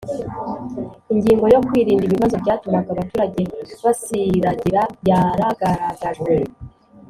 [1.13, 3.41] ingingo yo kwirinda ibibazo byatumaga abaturage
[3.83, 6.33] basiragira yaragaragajwe.